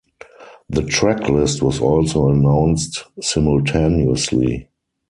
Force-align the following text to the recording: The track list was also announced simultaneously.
The 0.67 0.81
track 0.81 1.29
list 1.29 1.61
was 1.61 1.79
also 1.79 2.29
announced 2.29 3.03
simultaneously. 3.21 4.67